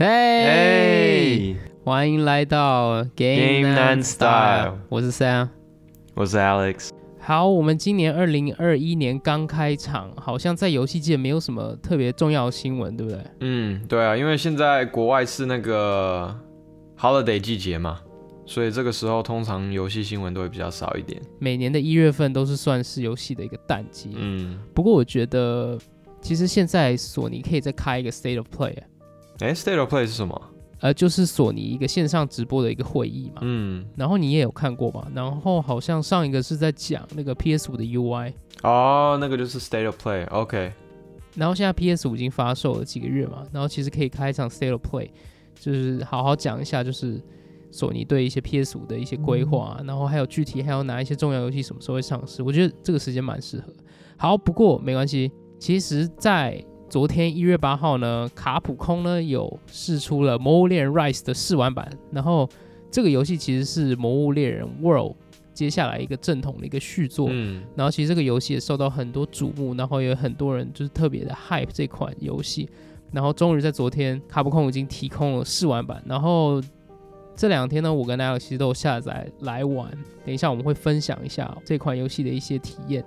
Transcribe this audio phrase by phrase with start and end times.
[0.00, 5.48] 嘿，欢迎来到 Game and and Style 我是 Sam。
[6.14, 6.90] 我是 Alex。
[7.18, 13.20] 好，我们今年二零二一年刚开场，好像在游戏界没有什么特别重要的新闻，对不对？
[13.40, 16.32] 嗯，对啊，因为现在国外是那个
[16.96, 17.98] holiday 季节嘛，
[18.46, 21.20] 所以这个时候通常游戏新闻都会比较少一点。
[21.40, 24.10] 每年的一月份都是算是游戏的一个淡季。
[24.14, 25.76] 嗯，不过我觉得，
[26.20, 28.76] 其实现在索尼可以再开一个 State of Play，
[29.40, 30.40] 哎，State of Play 是什么？
[30.80, 33.40] 呃，就是索尼一个线上直播的一个会议嘛。
[33.42, 35.06] 嗯，然后你也有看过嘛？
[35.14, 40.28] 然后好像上一个是在讲那个 PS 五的 UI，哦，那个就是 State of Play。
[40.30, 40.72] OK，
[41.34, 45.10] 然后现在 PS 五已经发售了几个月嘛，然后其实可以开一场 State of Play，
[45.58, 47.20] 就是好好讲一下，就是
[47.72, 53.72] 索尼对一些 PS 五的一些规划啊、然后还有具体还有哪一些重要游戏什么时候会上市，我觉得这个时间蛮适合。
[54.16, 62.48] 好，不过没关系，其实，在昨天一月八号呢，卡普空呢有试出了《魔物猎人 Rise》的试玩版，然后
[62.90, 65.12] 这个游戏其实是《魔物猎人 World》
[65.52, 72.68] 接下来一个正统的一个续作，嗯，然后其实这个游戏也受到很多瞩目，然后也有很多人就是特别的 hype 这款游戏。
[73.10, 76.02] 然后终于在昨天，卡普空已经提供了试玩版。
[76.06, 76.62] 然后
[77.34, 79.90] 这两天呢，我跟 Alex 其实都有下载来玩。
[80.24, 83.04] 等一下我们会分享一下这款游戏的一些体验，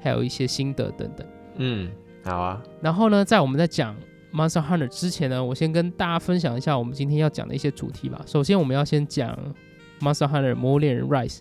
[0.00, 1.26] 还有一些心得等等。
[1.56, 1.90] 嗯，
[2.24, 2.62] 好啊。
[2.80, 3.96] 然后呢，在我们在讲
[4.32, 8.22] Monster Hunter 之前呢，我先跟大家分享一下我们今天要讲的一些主题吧。
[8.26, 9.36] 首先，我们要先讲
[10.00, 11.38] Monster Hunter 魔物猎人 Rise，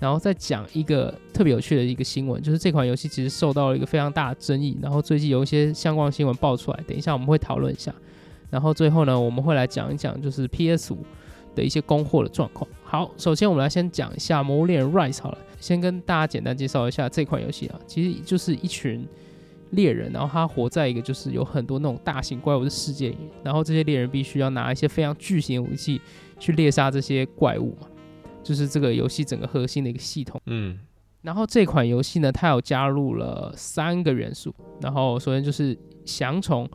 [0.00, 7.94] 然后再讲一个特别有趣的一个新闻，就是这款游戏其实受到了一个非常大的争议，然后最近有一些相关新闻爆出来，等一下我们会讨论一下。
[8.50, 11.04] 然后最后呢，我们会来讲一讲就是 PS 五
[11.54, 12.68] 的一些供货的状况。
[12.82, 19.06] 好，首先我们来先讲一下《魔物猎人 Rise》好了，先跟大家简单介绍一下这款游戏啊，其实就是一群
[19.70, 26.00] 猎人，然后他活在一个就是有很多那种大型怪物的世界里，然后这些猎人必须要拿一些非常巨型的武器
[26.38, 27.86] 去猎杀这些怪物嘛，
[28.42, 30.40] 就是这个游戏整个核心的一个系统。
[30.46, 30.78] 嗯
[31.20, 36.66] 然后这款游戏呢，它有加入了三个元素，然后首先就是翔虫，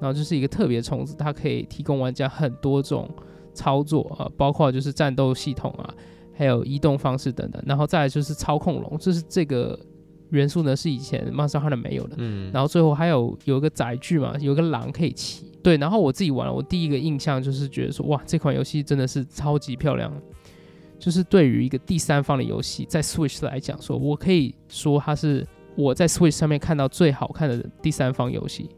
[0.00, 3.08] 然后就是一个特别虫子，它可以提供玩家很多种
[3.54, 5.94] 操作啊、呃包括就是战斗系统啊，
[6.34, 7.62] 还有移动方式等等。
[7.64, 9.78] 然后再来就是操控龙，这是这个
[10.30, 12.16] 元素呢是以前 Monster Hunter 没有的。
[12.18, 15.46] 嗯，然后最后还有有一个载具嘛，有一个狼可以骑。
[15.62, 20.12] 对，然后我自己玩了，我第一个印象就是觉得说，哇，这款游戏真的是超级漂亮。
[20.98, 25.46] 就是对于一个第三方的游戏，在 Switch 来讲说，我可以说它是
[25.76, 28.68] 我在 Switch 上面看到最好看的第三方游戏。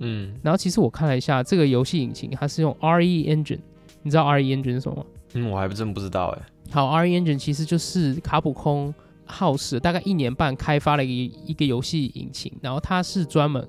[0.00, 3.60] 嗯然后其实我看了一下这个游戏引擎，它是用 RE Engine，
[4.02, 5.04] 你知道 RE Engine 是什么吗？
[5.34, 6.42] 嗯，我还真不知道哎。
[6.72, 8.92] 好，RE Engine 其实就是卡普空
[9.30, 13.66] 耗时大概一年半开发了一个一个游戏引擎，然后它是专门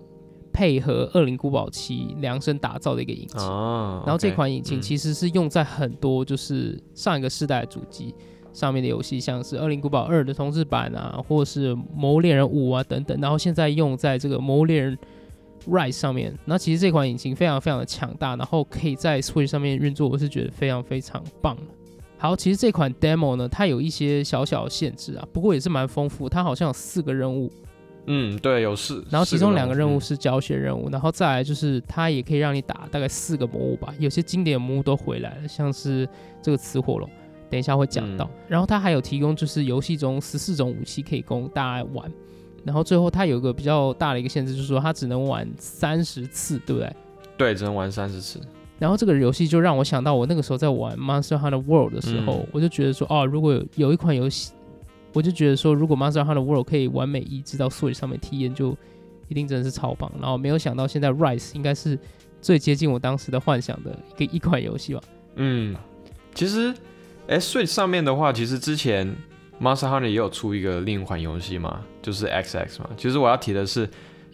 [0.52, 3.40] 配合《恶灵古堡七》量身打造的一个引擎。
[3.40, 8.14] 哦，然后这款引擎嗯其实是用在很多就是上一个世代的主机
[8.52, 13.18] 上面的游戏，像是《恶灵古堡二》的重置版啊，或者是《魔物猎人五》啊等等。
[13.22, 14.98] 然后现在用在这个《魔物猎人
[15.68, 16.38] Rise》上面。
[16.44, 21.64] 那其实这款引擎非常非常的强大，然后可以在 Switch 上面运作，我是觉得非常非常棒的。
[22.22, 26.30] 好，其实这款 demo 呢，它有一些小小的限制啊，不过也是蛮丰富。
[26.30, 27.52] 它好像有四个任务，
[28.06, 29.04] 嗯，对，有四。
[29.10, 36.08] 然后其中两个任务嗯是教学任务，然后再来就是它也可以让你打大概四个魔物吧，有些经典魔物都回来了，像是
[36.44, 37.10] 这个雌火龙，
[37.50, 38.26] 等一下会讲到。
[38.26, 42.12] 嗯然后它还有提供就是游戏中十四种武器可以供大家玩，
[42.64, 46.96] 然后最后它有一个比较大的一个限制，就是说它只能玩三十次，对不对？
[47.36, 48.40] 对，只能玩三十次。
[48.82, 54.54] 然后这个游戏就让我想到我那个时候在玩 Monster Hunter World 的时候，嗯我就觉得说，哦，如果有有一款游戏，
[55.14, 58.76] 我就觉得说，如果 Monster Hunter World 可以完美移植到 Switch 上面体验，就
[59.28, 60.12] 一定真的是超棒。
[60.20, 61.96] 然后没有想到现在 Rise 应该是
[62.42, 65.02] 最接近我当时的幻想的一个一款游戏吧。
[65.36, 65.76] 嗯，
[66.34, 66.74] 其实，
[67.28, 69.16] 哎，Switch 上面的话，其实之前
[69.62, 72.90] Monster Hunter 也有出一个另一款游戏嘛，就是 XX 嘛。
[72.98, 73.88] 其实我要提的是，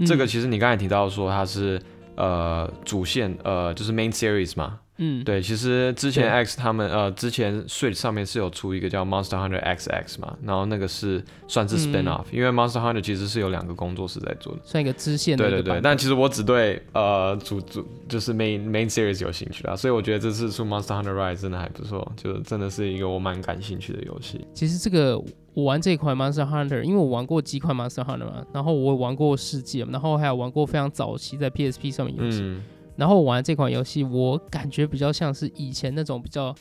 [0.05, 1.81] 这个嗯其实你刚才提到说它是
[2.17, 4.79] 呃主线呃就是 Main Series 嘛。
[4.97, 14.59] 嗯，对，其实之前 X 他们呃之前 Switch 上面是有出一个叫 Monster Hunter XX 嘛，然后那个是算是嗯 spin off，、因为 Monster Hunter 其实是有两个工作室在做的。
[14.63, 24.45] 算一个支线的对对对，但其实我只对呃主主就是 main main series 有兴趣啦，所以我觉得这次出 Monster Hunter Rise 真的还不错，就真的是一个我蛮感兴趣的游戏。
[24.53, 25.17] 其实这个
[25.53, 32.39] 我玩这一款 Monster Hunter，因为我玩过几款 Monster Hunter 嘛，然后我玩过世界，然后还有玩过非常早期在 PSP 上面游戏。
[32.41, 32.63] 嗯
[32.97, 36.53] 然后我玩这款游戏，我感觉比较像是以前那种比较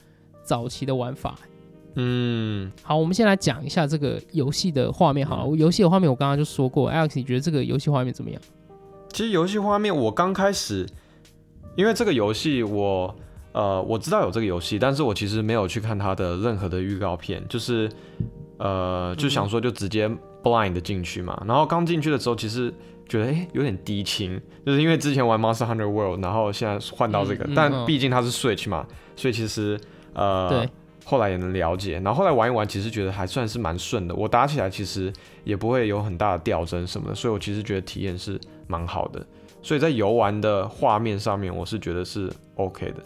[0.45, 1.37] 早期的玩法。
[1.99, 5.27] 嗯，好，我们先来讲一下这个游戏的画面。
[5.27, 8.41] 好了，游戏的画面我刚刚就说过，Alex，你觉得这个游戏画面怎么样？
[9.09, 10.87] 其实游戏画面我刚开始
[11.75, 13.15] 因为这个游戏我
[13.53, 17.91] 呃我知道有这个游戏，但是我其实没有去看它的任何的预告片，就是
[18.59, 20.07] 呃就想说就直接
[20.43, 21.43] blind 的进去嘛。
[21.47, 22.71] 然后刚进去的时候，其实
[23.09, 29.79] 觉得诶有点低清，就是因为之前玩 Monster Hunter World，然后现在换到这个，嗯嗯但嗯毕竟它是 Switch 嘛，所以其实
[30.13, 30.69] 呃对
[31.05, 34.15] 后来也能了解，然后后来玩一玩，其实觉得还算是蛮顺的。
[34.15, 35.13] 我打起来其实
[35.45, 39.25] 也不会有很大的掉帧什么的，所以我其实觉得体验是蛮好的。
[39.63, 42.97] 所以在游玩的画面上面，我是觉得是 OK 的。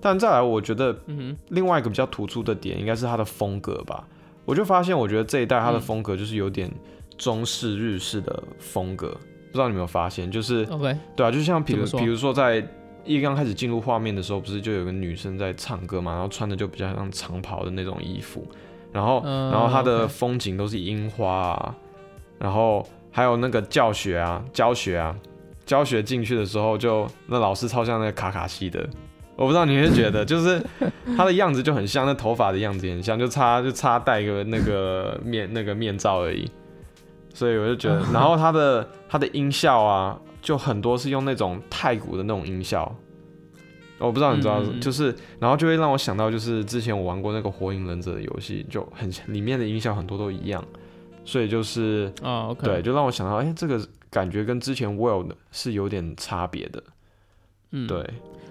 [0.00, 4.06] 但再来，我觉得嗯另外一个比较突出的点，应该是它的风格吧。
[4.46, 6.70] 我就发现，我觉得这一代它的嗯风格就是有点
[7.18, 9.14] 中式日式的风格，
[9.50, 10.30] 不知道你有没有发现？
[10.30, 12.64] 就是，OK，对啊，就像比如比如说在
[13.04, 18.46] 一刚开始进入画面的时候，不是就有个女生在唱歌嘛，然后穿的就比较像长袍的那种衣服，
[18.92, 21.74] 然后、嗯然后它的风景都是樱花啊，
[22.38, 25.16] 然后还有那个教学啊、教学啊，
[25.64, 28.88] 教学进去的时候就那老师超像那个卡卡西的。
[29.36, 30.62] 我不知道你会觉得， 就是
[31.16, 36.46] 他的样子就很像，那头发的样子也很像，就差就差戴一个那个面那个面罩而已。
[37.32, 42.94] 所以我就觉得，然后它的它的音效啊，就很多是用那种太古的那种音效，
[43.98, 50.64] 我不知道你知道，就是然后就会让我想到，就是之前我玩过那个火影忍者的游戏，就很里面的音效很多都一样，
[51.24, 53.80] 所以就是哦，OK，对，就让我想到，哎、这个
[54.10, 56.82] 感觉跟之前 World 是有点差别的，
[57.72, 58.04] 嗯，对，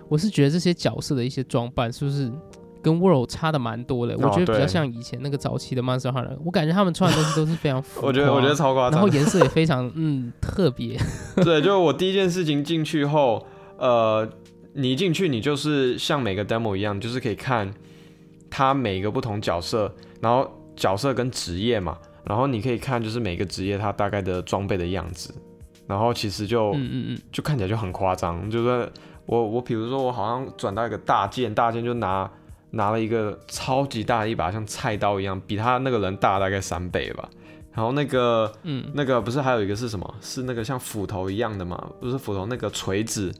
[0.08, 2.32] 我是觉得这些角色的一些装扮是不是
[2.82, 4.16] 跟 World 差的蛮多的？
[4.18, 10.98] 我觉得比较像以前那个早期的 Monster Hunter，我感觉他们穿的东西都是非常 我觉得我觉得超夸张然后，颜色也非常嗯特别，
[11.44, 13.46] 对，就我第一件事情进去后，
[13.78, 14.28] 呃，
[14.74, 17.70] 你一进去你就是像每个 demo 一样，就是可以看
[18.50, 25.34] 他每个不同角色，然后角色跟职业嘛，然后你可以看就是每个职业他大概的装备的样子，
[25.86, 28.90] 然后其实就、嗯嗯嗯，就看起来就很夸张，就是
[29.26, 32.30] 我我比如说我好像转到一个大剑，大剑就拿
[32.72, 37.30] 拿了一个超级大的一把像菜刀一样，比他那个人大大概三倍吧。
[37.72, 40.16] 然后那个嗯那个不是还有一个是什么？
[40.22, 41.92] 是那个像斧头一样的嘛？
[42.02, 43.32] 不是斧头，那个锤子，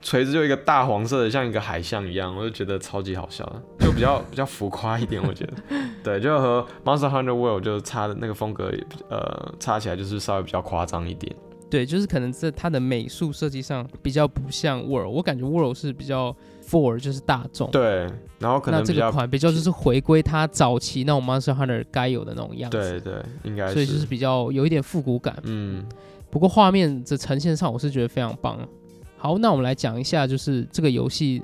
[0.00, 5.54] 锤子就一个大黄色的，像一个海象一样，我就觉得超级好笑的，就比较 比较浮夸一点，我觉得。
[6.04, 11.34] 对，就和 Monster Hunter World 就差的那个风格也，呃，差起来就是稍微比较夸张一点。
[11.70, 16.36] 对，就是可能在它的美术设计上比较不像 World，我感觉 World 是比较
[16.68, 17.70] for 就是大众。
[17.70, 18.06] 对，
[18.38, 25.36] 然后可那这个款比较就是回归它早期那种 Monster Hunter 该有的那种样子，对对，应该所以就是比较有一点复古感。
[25.44, 25.84] 嗯
[26.30, 28.58] 不过画面的呈现上，我是觉得非常棒。
[29.16, 31.40] 好，那我们来讲一下，就是这个游戏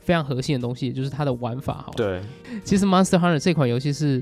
[0.00, 1.74] 非常核心的东西，也就是它的玩法。
[1.74, 2.20] 好了，对，
[2.64, 4.20] 其实 Monster Hunter 这款游戏是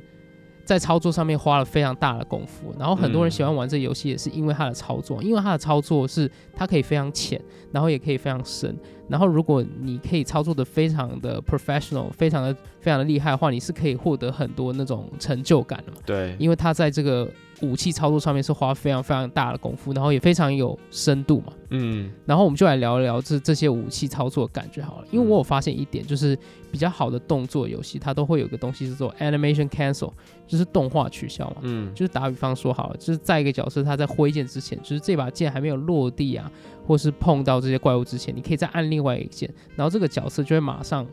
[0.63, 7.41] 在操作上面花了非常大的功夫，然后很多人嗯喜欢玩这个游戏也是因为它的操作，因为它的操作是它可以非常浅，
[7.73, 8.77] 然后也可以非常深，
[9.11, 15.99] 然后如果你可以操作的非常的 professional，非常的非常的厉害的话，你是可以获得很多那种成就感的嘛。
[16.07, 17.29] 对，因为他在这个
[17.63, 21.53] 武器操作上面是花非常非常大的功夫，然后也非常有深度嘛。
[21.73, 26.37] 嗯然后我们就来聊一聊这这些武器操作的感觉好了，因为我有发现一点，就是
[26.73, 30.13] 比较好的动作游戏，它都会有个东西叫做 animation cancel，
[30.49, 31.57] 就是动画取消嘛。
[31.63, 36.51] 嗯就是打比方说好了，就是在一个角色他在挥剑之前，就是这把剑还没有落地啊，
[36.91, 41.07] 或是碰到这些怪物之前，你可以再按另外一个键，然后这个角色就会马上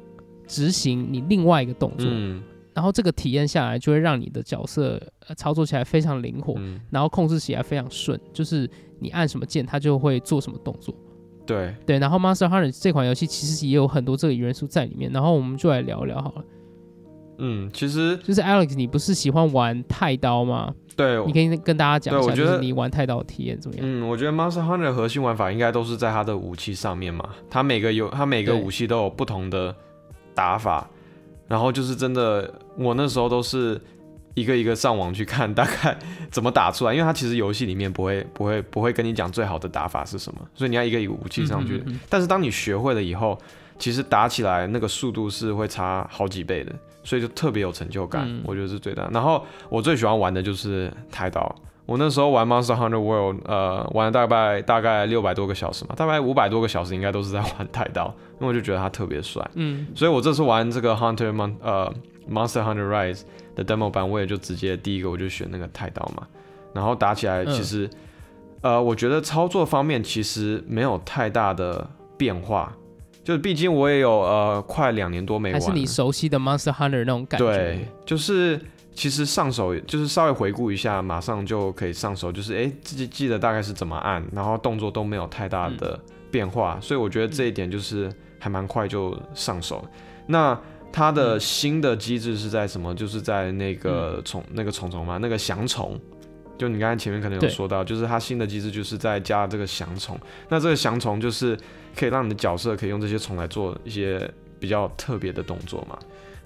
[0.48, 2.42] 执行你另外一个动作，嗯
[2.74, 8.68] 然后这个体验下来就会让你的角色、呃、操作起来非常灵活，嗯，然后控制起来非常顺，就是
[8.98, 10.96] 你按什么键，它就会做什么动作。
[11.46, 16.46] 对，对，然后 Monster Hunter 这款游戏其实也有很多这个元素在里面，然后我们就来聊聊好了。
[17.38, 20.74] 嗯，其实就是 Alex，你不是喜欢玩太刀吗？
[20.98, 23.86] 对，你可以跟大家讲一下，对我觉得就是你玩太刀的体验怎么样？
[23.88, 29.74] 嗯，我觉得 Monster Hunter 的核心玩法应该都是在它的武器上面嘛，它每个有它每个武器都有不同的
[30.34, 30.90] 打法，
[31.48, 33.80] 然后就是真的，我那时候都是
[34.34, 35.98] 一个一个上网去看大概
[36.32, 41.78] 怎么打出来，因为它其实游戏里面不会不会不会跟你讲最好的打法是什么，所以你要一个一个武器上去。
[41.78, 43.38] 嗯嗯嗯但是当你学会了以后，
[43.80, 46.74] 其实打起来那个速度是会差好几倍的，
[47.08, 49.08] 所以就特别有成就感，嗯我觉得是最大。
[49.14, 51.56] 然后我最喜欢玩的就是太刀。
[51.86, 59.42] 我那时候玩 Monster Hunter World，呃，玩了大概大概六百多个小时嘛，大概五百多个小时应该都是在玩太刀， 因为我就觉得它特别帅。
[59.54, 61.90] 嗯，所以我这次玩这个 Hunter Mon 呃
[62.30, 63.22] Monster Hunter Rise
[63.56, 66.28] 的 demo 版，我也就直接第一个我就选那个太刀嘛，
[66.74, 67.90] 然后打起来嗯其实，
[68.60, 72.76] 呃，我觉得操作方面其实没有太大的变化，
[73.28, 77.46] 就是毕竟我也有呃快两年多没玩了，还是你熟悉的 Monster Hunter 那种感觉？
[77.46, 78.58] 对，就是
[78.94, 86.00] 其实上手就是稍微回顾一下，马上就可以上手，就是哎自己记得大概是怎么按，然后动作都没有太大的
[86.32, 89.86] 变化，所以我觉得这一点就是还蛮快就上手。
[90.26, 90.58] 那
[90.94, 92.96] 它的新的机制是在什么？
[92.96, 96.00] 就是在那个虫那个虫虫嘛，那个翔虫。
[96.58, 100.20] 就你刚才前面可能有说到，就是它新的机制就是在加这个翔虫。
[100.50, 101.58] 那这个翔虫就是
[101.96, 105.98] 可以让你的角色可以用这些虫来做一些比较特别的动作嘛。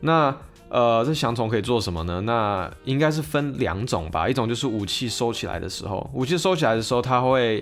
[0.02, 0.36] 那
[0.70, 2.22] 呃，这翔虫可以做什么呢？
[2.22, 4.30] 那应该是分两种吧。
[4.30, 7.62] 一种就是武器收起来的时候，武器收起来的时候，它会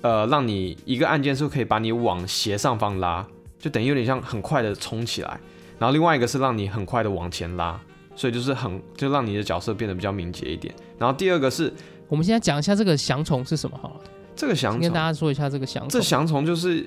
[0.00, 3.26] 呃让你一个按键是可以把你往斜上方拉，
[3.58, 5.40] 就等于有点像很快的冲起来。
[5.78, 7.80] 然后另外一个是让你很快的往前拉，
[8.16, 10.74] 所以就是很就让你的角色变得比较敏捷一点。
[10.98, 11.72] 然后第二个是，
[12.08, 14.00] 我们现在讲一下这个翔虫是什么好了？
[14.34, 15.88] 这个翔虫跟大家说一下这个翔虫。
[15.90, 16.84] 这翔虫就是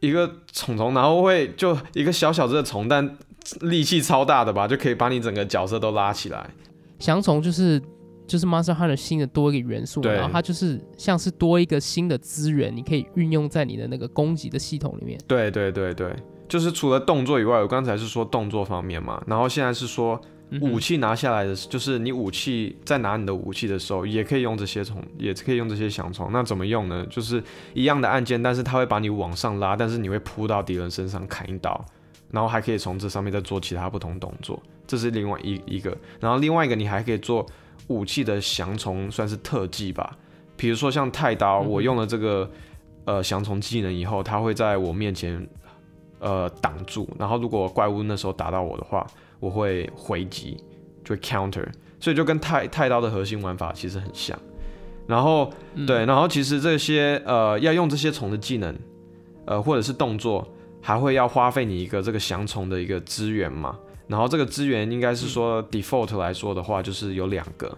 [0.00, 3.16] 一个虫虫，然后会就一个小小只的虫，但
[3.60, 6.50] 力气超大的吧，就可以把你整个角色都拉起来。
[6.98, 7.80] 翔虫就是
[8.26, 15.18] 就是 Monster Hunter 新的多一个元素，然后它就是像是多一个新的资源，你可以运用在你的那个攻击的系统里面。
[15.26, 16.14] 对对对对。
[16.48, 20.20] 就是除了动作以外，我刚才是说动作方面嘛，然后现在是说
[20.60, 26.30] 武器拿下来的，就是你武器在拿你的武器的时候，也可以用这些虫，也可以用这些翔虫。
[26.32, 27.06] 那怎么用呢？
[27.08, 27.42] 就是
[27.74, 31.84] 一样的按键，但是它会把你往上拉，但是你会扑到敌人身上砍一刀，
[32.30, 35.96] 然后还可以从这上面再做其他不同动作，这是另外一一个。
[36.20, 37.46] 然后另外一个你还可以做
[37.86, 40.16] 武器的翔虫，算是特技吧。
[40.56, 42.50] 比如说像太刀，我用了这个
[43.04, 45.46] 呃翔虫技能以后，它会在我面前。
[46.24, 49.04] 呃，挡住，然后如果怪物那时候打到我的话，
[49.42, 50.56] 我会回击，
[51.04, 51.66] 就会 counter，
[51.98, 54.38] 所以就跟太太刀的核心玩法其实很像。
[55.08, 55.52] 然后
[55.84, 58.72] 对，然后其实这些呃要用这些虫的技能，
[59.46, 60.46] 呃或者是动作，
[60.80, 63.76] 还会要花费你一个这个降虫的一个资源嘛。
[64.06, 67.76] 然后这个资源应该是说 default 来说的话，就是有两个。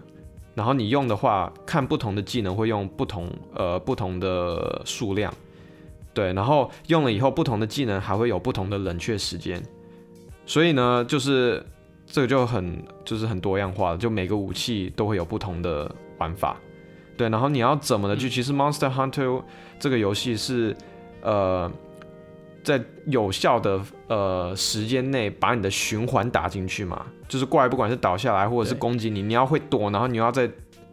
[0.53, 5.33] 然后你用的话，看不同的技能会用不同呃不同的数量。
[6.13, 9.61] 对，然后用了以后，不同的技能还会有不同的冷却时间，
[10.45, 11.63] 所以呢，就是
[12.05, 16.57] 这个就很就是很多样化了，就每个武器都会有不同的玩法。
[17.17, 18.29] 对，然后你要怎么的去？
[18.29, 19.41] 其实 Monster Hunter
[19.79, 20.75] 这个游戏是
[21.21, 21.71] 呃，
[22.63, 30.49] 在有效的呃时间内把你的循环打进去嘛，就是怪不管是倒下来或者是攻击你，你要会躲，然后你要在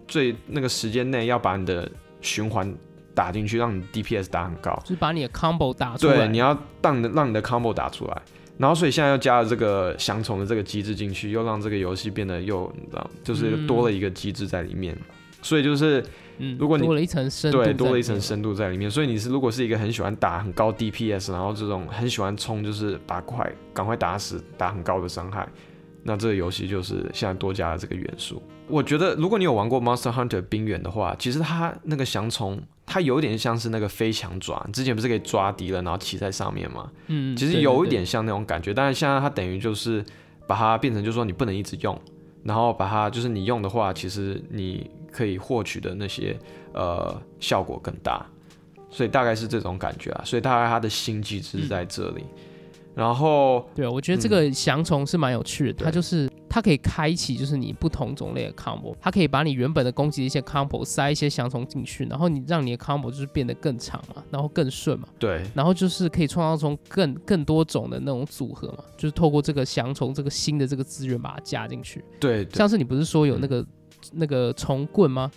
[0.06, 1.90] 最那个时间内要把你的
[2.21, 2.75] 循环。
[3.14, 6.16] 打进去，让你 DPS 打很高，就是把你的 combo 打出来。
[6.16, 8.23] 对，你要让你的让你的 combo 打出来，
[8.62, 14.97] 然后所以现在又加了这个降虫的这个机制进去，又让这个游戏变得又你知道，就是多了一个机制在里面。
[15.42, 16.00] 所以就是，
[16.61, 18.88] 如果你多了一层深度，对，多了一层深度在里面。
[18.88, 25.49] 所以你是如果是一个很喜欢打很高 DPS，然后这种很喜欢冲，就是把快赶快打死，打很高的伤害，
[26.04, 28.40] 那这个游戏就是现在多加了这个元素。
[28.69, 32.62] 我觉得如果你有玩过 Monster Hunter 冰原的话，其实它那个降虫。
[32.84, 36.90] 它有点像是那个飞翔爪，之前不是可以抓敌人，然后骑在上面吗？
[37.06, 40.04] 嗯，其实有一点像那种感觉，但是现在它等于就是
[40.46, 41.98] 把它变成，就是说你不能一直用，
[42.42, 46.36] 然后把它就是你用的话，其实你可以获取的那些
[46.74, 48.26] 呃效果更大，
[48.90, 52.24] 所以大概是这种感觉啊，所以大概它的新机制在这里。
[52.94, 73.66] 然后，对我觉得这个降虫是蛮有趣的，它就是它可以开启，就是你不同种类的 combo，它可以把你原本的攻击的一些 combo 塞一些降虫进去，然后你让你的 combo 就是变得更长嘛，然后更顺嘛，对，然后就是可以创造出更更多种的那种组合嘛，就是透过这个降虫这个新的这个资源把它加进去，对，像是你不是说有那个
[74.12, 75.32] 那个虫棍吗？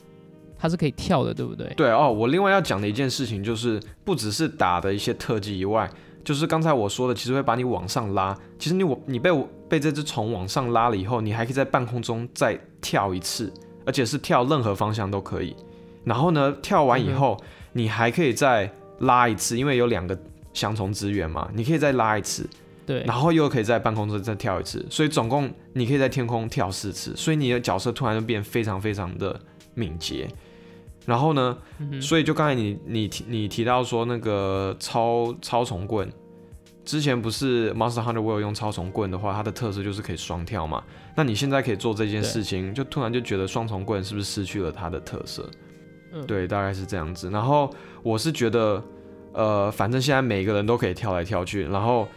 [0.57, 1.67] 它是可以跳的，对不对？
[1.75, 5.89] 对哦，我另外要讲的一件事情就是，不只是打的一些特技以外。
[6.25, 8.35] 就是刚才我说的，其实会把你往上拉。
[8.57, 13.53] 其实你我你被我被这只虫往上拉了以后，你还可以在半空中再跳一次，
[13.85, 15.55] 而且是跳任何方向都可以。
[16.03, 17.39] 然后呢，跳完以后，
[17.73, 20.17] 你还可以再拉一次，因为有两个
[20.51, 22.49] 相同资源嘛，你可以再拉一次。
[22.85, 23.03] 对。
[23.03, 29.39] 然后又可以在半空中再跳一次，所以总共你可以在天空跳四次，所以你的角色突然就变非常非常的
[29.75, 30.27] 敏捷。
[31.05, 31.57] 然后呢？
[32.01, 36.11] 所以就刚才你你提你提到说那个超超重棍，
[36.83, 40.83] 之前不是 Monster Hunter 我有用超重棍的话，它的特色就是可以双跳嘛。
[41.15, 45.49] 那你现在可以做这件事情，就突然就觉得双重棍是不是失去了它的特色？
[46.25, 47.29] 对，大概是这样子。
[47.29, 47.69] 然后
[48.01, 48.83] 我是觉得，
[49.33, 52.07] 呃，反正现在每个人都可以跳来跳去，然后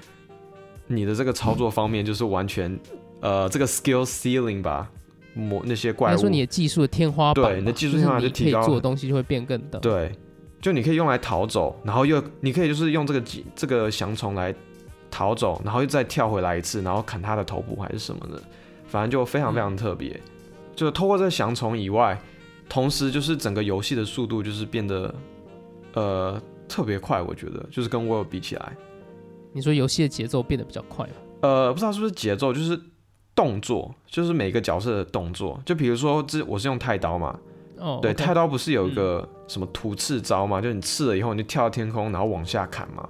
[0.86, 2.78] 你的这个操作方面就是完全，
[3.20, 4.90] 呃，这个 skill ceiling 吧。
[5.34, 9.78] 磨那些怪物，说你的技术的天花板，对，你的技术天花板就提高，做的东西就会变更的。
[9.78, 10.12] 对，
[10.60, 13.22] 就你可以用来逃走，然后又你可以就是用这个
[13.54, 14.54] 这个翔虫来
[15.10, 18.42] 逃走，然后又再跳回来一次，然后砍他的头部还是什么的，
[18.86, 20.20] 反正就非常非常特别。
[20.74, 22.20] 就透过这个降虫以外，
[22.68, 25.14] 同时就是整个游戏的速度就是变得
[25.94, 28.76] 呃特别快，我觉得就是跟 World 比起来，
[29.52, 31.12] 你说游戏的节奏变得比较快吗？
[31.40, 32.78] 呃，不知道是不是节奏，就是
[33.38, 37.38] 动作，就是每个角色的动作，就比如说这我是用太刀嘛，
[37.76, 40.60] 哦，对太刀不是有一个什么突刺招嘛？
[40.60, 43.08] 就你刺了以后，你就跳到天空，然后往下砍嘛。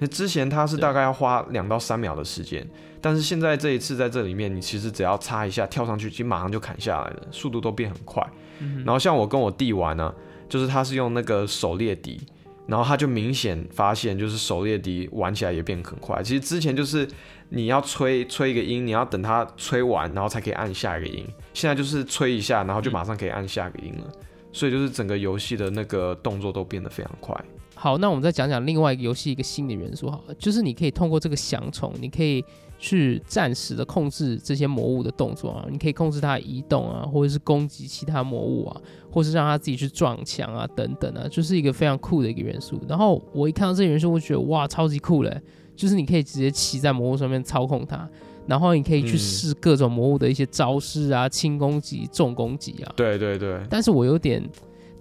[0.00, 2.68] 那之前它是大概要花两到三秒的时间，
[3.00, 8.20] 但是现在这一次在这里面，你其实只要擦一下跳上去，其实马上就砍下来了，速度都变很快。
[8.58, 10.12] 嗯然后像我跟我弟玩呢、
[10.48, 12.20] 就是他是用那个狩猎笛，
[12.68, 16.22] 然后他就明显发现，就是狩猎笛玩起来也变很快。
[16.22, 17.08] 其实之前就是
[17.48, 21.26] 你要吹吹一个音，你要等它吹完，然后才可以按下一个音。
[21.54, 24.12] 现在就是吹一下，然后就马上可以按下一个音了。
[24.52, 27.34] 所以就是整个游戏的那个动作都变得非常快。
[27.74, 32.44] 好，那我们再讲讲另外一个游戏一个新的元素好了，就是你可以通过这个降虫，你可以
[32.78, 38.80] 去暂时的控制这些魔物的动作啊，你可以控制它的移动啊，或者是攻击其他魔物啊，
[39.10, 42.80] 或是让它自己去撞墙啊等等啊，就是一个非常酷的一个元素。
[42.88, 45.42] 然后我一看到这个元素，我觉得哇，超级酷嘞！
[45.74, 48.08] 就是你可以直接骑在魔物上面操控它，
[48.46, 52.92] 然后你可以去嗯试各种魔物的一些招式啊，轻攻击、重攻击啊。
[52.96, 54.42] 对对对，但是我有点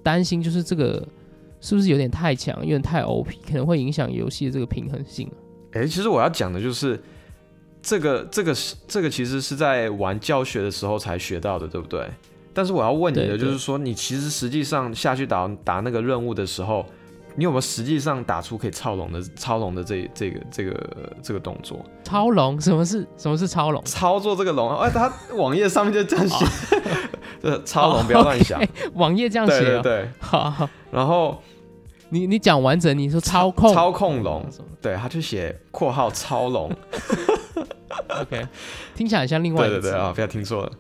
[0.04, 1.08] 担心，就是这个
[1.62, 5.28] 是不是有点太强，有点太 OP，可能会影响游戏的这个平衡性。
[5.74, 7.00] 诶，其实我要讲的就是
[7.88, 12.06] 这个这个是这个其实是在玩教学的时候才学到的，对不对？
[12.54, 16.86] 但是我要问你的就是说，你其实实际上下去打打那个任务的时候，
[17.38, 20.90] 你有没有实际上打出可以超龙的超龙的这这个这个
[21.24, 21.80] 这个动作？
[22.04, 23.82] 超龙，什么是什么是超龙？
[23.86, 26.46] 操作这个龙，哎，它 网页上面就这样写，
[27.42, 28.62] 这超龙不要乱想。
[28.96, 29.82] 网页这样写哦。
[29.82, 31.42] 对对， 好，好然后
[32.10, 34.46] 你你讲完整，你说操控操控龙，
[34.82, 36.70] 对，他就写括号超龙，
[38.22, 38.48] OK，
[38.96, 39.68] 听起来很像另外。
[39.68, 40.72] 对对对啊，不要听错了。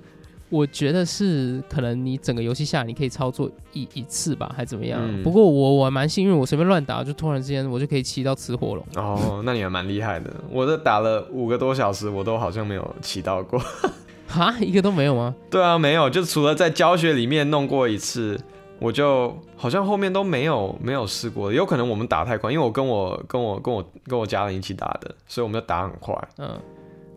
[0.49, 4.97] 我觉得是可能你整个游戏下来你可以操作一一次吧，还怎么样？
[5.03, 8.85] 嗯不过我我还蛮幸运，我随便乱打，就突然之间我就可以骑到雌火龙。
[8.95, 10.33] 哦，那你还蛮厉害的。
[10.49, 13.61] 我这打了五个多小时，我都好像没有骑到过。
[14.25, 15.35] 哈，一个都没有吗？
[15.49, 18.39] 对啊，没有，就除了在教学里面弄过一次，
[18.79, 21.51] 我就好像后面都没有没有试过。
[21.51, 26.15] 有可能我们打太快，因为我跟我跟我跟我跟我家人一起打的，所以我们就打很快。
[26.37, 26.59] 嗯，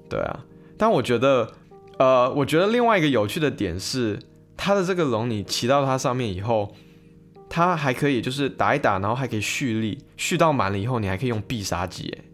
[0.08, 0.40] 对啊，
[0.78, 1.52] 但我觉得，
[1.98, 4.18] 呃，我觉得另外一个有趣的点是，
[4.56, 6.74] 它的这个龙你骑到它上面以后，
[7.48, 12.24] 它还可以就是打一打，然后还可以蓄力，蓄到满了以后，你还可以用必杀技，哎，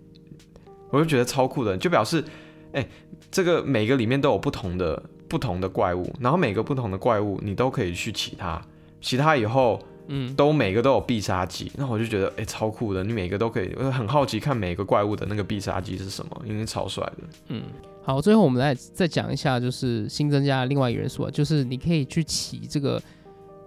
[0.90, 2.24] 我就觉得超酷的，就表示，
[2.72, 2.86] 哎，
[3.30, 8.62] 这个每个里面都有不同的不同的怪物，然后每个不同的怪物你都可以去骑它，
[9.06, 9.80] 骑它以后。
[10.08, 17.24] 嗯，都每个都有必杀技，那我就觉得哎、超酷的，你每个都可以，我很好奇看每个怪物的那个必杀技是什么，因为超帅的。
[17.48, 17.64] 嗯，
[18.04, 23.02] 好，最后我们来再讲一下，就是新增加的另外一个元素啊，就是你可以去骑这个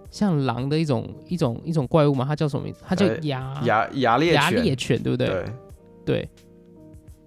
[0.09, 2.79] 像狼的一种一种一种怪物嘛，它叫什么名字？
[2.87, 5.27] 它叫呃牙牙牙猎牙犬，猎犬，对不对？
[5.27, 5.45] 对
[6.05, 6.29] 对。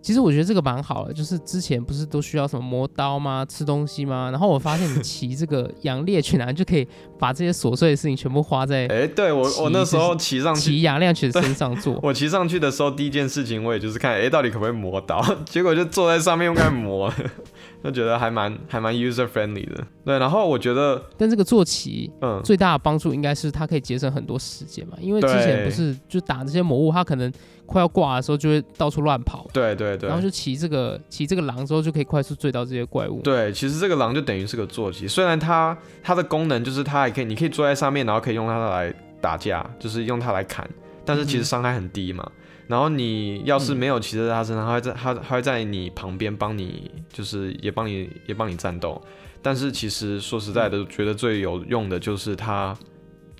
[0.02, 3.46] 其实我觉得这个蛮好的，就是之前不是都需要什么磨刀吗？
[3.48, 4.30] 吃东西吗？
[4.30, 6.86] 然后我发现你骑这个羊猎犬啊，就可以
[7.18, 11.98] 把这些琐碎的事情全部花在哎、对我我那时候骑上去，骑羊猎犬身上做。
[12.02, 17.12] 我骑上去的时候，第一件事情我也就是看，哎、到底可不可以磨刀， 结果就坐在上面用开始磨，
[17.84, 19.86] 就觉得还蛮还蛮 user friendly 的。
[20.04, 27.32] 对，然后我觉得，但这个坐骑嗯，最大的帮助应该是它可以节省很多时间嘛，因为之前不是就打这些魔物，它可能
[27.72, 30.08] 快要挂的时候就会到处乱跑，对对对。
[30.08, 33.22] 然后就骑这个骑这个狼之后就可以快速追到这些怪物。
[33.22, 40.68] 对，其实这个狼就等于是个坐骑，虽然它它的功能就是它还可以，你可以坐在上面，然后可以用它来打架，就是用它来砍，
[41.04, 42.30] 但是其实嗯伤害很低嘛。
[42.68, 43.76] 然后你要是嗯。
[43.76, 49.02] 没有骑在它身上，它会在它它会在你旁边帮你，就是也帮你也帮你战斗。
[49.42, 52.76] 但是其实说实在的，觉得最有用的就是它，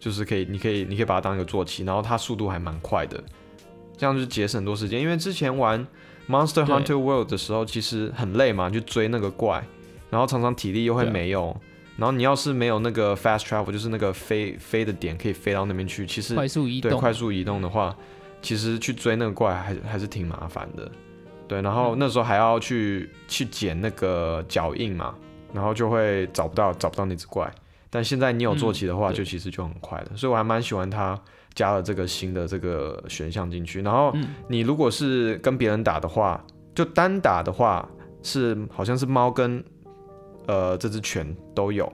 [0.00, 3.22] 就是可以你可以你可以把它当一个坐骑，然后它速度还蛮快的，
[4.02, 5.00] 这样就节省很多时间。
[5.00, 5.86] 因为之前玩
[6.28, 9.64] Monster Hunter World 的时候，其实很累嘛，去追那个怪，
[10.10, 11.56] 然后常常体力又会没有。
[11.96, 17.96] 然后你要是没有那个 fast travel，就是那个飞飞的点可以飞到那边去，其实快速移动，对快速移动的话，
[18.40, 20.90] 其实去追那个怪还还是挺麻烦的。
[21.46, 25.14] 对，然后嗯那时候还要去去捡那个脚印嘛，
[25.52, 27.48] 然后就会找不到找不到那只怪。
[27.88, 31.16] 但现在你有坐骑的话，嗯就其实就很快了，所以我还蛮喜欢它
[31.54, 33.82] 加了这个新的这个选项进去。
[33.82, 37.88] 然后嗯你如果是跟别人打的话，就单打的话
[38.22, 39.62] 是好像是猫跟
[40.46, 41.92] 呃这只犬都有，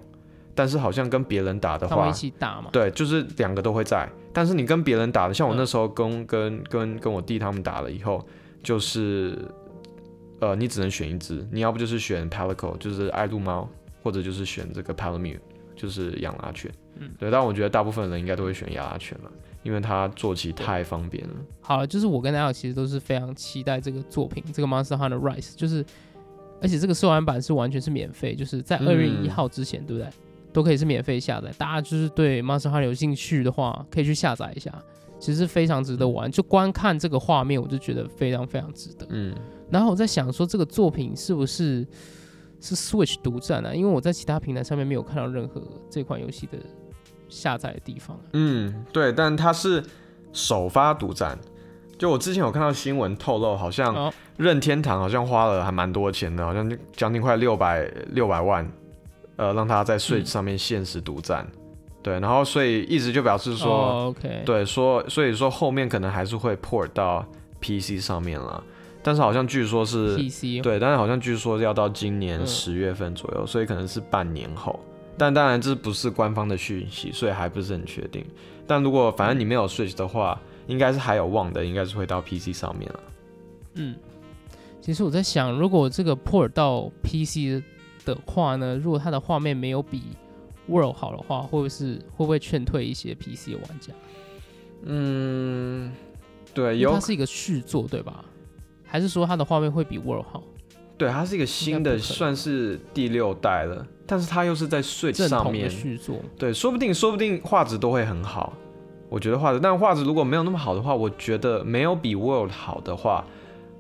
[0.54, 2.70] 但是好像跟别人打的话一，起打嘛。
[2.72, 4.08] 对，就是两个都会在。
[4.32, 8.24] 但是你跟别人打的，像我嗯那时候跟、跟跟跟我弟他们打了以后，
[8.62, 9.36] 就是
[10.40, 13.68] 呃，你只能选一只，你要不就是选 Palico，就是爱露猫，
[14.02, 15.40] 或者就是选这个 Palamute。
[15.78, 16.70] 就是养拉犬。
[16.96, 19.30] 嗯对，但我觉得大部分人应该都会选养拉犬了，
[19.62, 21.34] 因为它坐骑太方便了。
[21.60, 25.84] 好了，就是我跟 Alex 其实都是非常期待这个作品，这个 Monster Hunter Rise，就是
[26.60, 30.10] 而且这个试玩版是完全是免费，就是在二月一嗯号之前，对不对？
[30.52, 31.52] 都可以是免费下载。
[31.56, 34.72] 大家就是对 Monster Hunter 有兴趣的话，可以去下载一下，
[35.20, 36.28] 其实非常值得玩。
[36.28, 39.06] 就观看这个画面，我就觉得非常非常值得。
[39.10, 39.32] 嗯，
[39.70, 41.86] 然后我在想说，这个作品是不是
[42.60, 43.72] 是 Switch 独占啊？
[43.74, 46.58] 因为我在其他平台上面没有看到任何这款游戏的
[47.28, 48.22] 下载的地方啊。
[48.32, 49.82] 嗯，对，但它是
[50.32, 51.38] 首发独占。
[51.98, 58.70] 就我之前有看到新闻透露，好像哦任天堂好像花了还蛮多钱的，好像将近快六百六百万，
[59.34, 61.44] 呃，让它在 Switch 嗯上面限时独占。
[62.00, 64.14] 对，然后所以一直就表示说，
[64.46, 67.26] 对，说所以说后面可能还是会 port 到
[67.60, 68.62] PC 上面了，
[69.02, 74.78] 但是好像据说是 PC 对，但是好像据说要到今年嗯十月份左右，所以可能是半年后。
[75.16, 78.24] 但当然这不是官方的讯息，所以还不是很确定。
[78.66, 83.00] 但如果反正你没有 Switch 的话，应该是还有望的，应该是会到 PC 上面了。
[83.74, 83.96] 嗯，
[84.80, 87.62] 其实我在想，如果这个 port 到 PC
[88.04, 90.02] 的话呢，如果它的画面没有比
[90.66, 93.92] World 好的话，会不会是会不会劝退一些 PC 的玩家？
[94.84, 95.92] 嗯，
[96.54, 98.24] 对，有因为它是一个续作，对吧？
[98.88, 100.42] 还是说它的画面会比 World 好？
[100.96, 108.52] 对，它是一个新的，算是第六代了，但是它又是在的上面，续作，对，说不定说不定画质都会很好。
[109.08, 113.24] 我觉得画质，但画质如果没有那么好的话，我觉得没有比 World 好的话，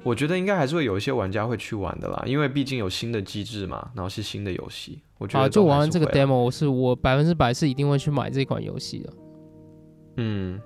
[0.04, 9.12] 我觉得应该还是会有一些玩家会去玩的啦，因为毕竟有新的机制嘛，然后是新的游戏，我觉得好，就玩完这个 demo，我是我百分之百是一定会去买这款游戏的。
[10.18, 10.60] 嗯，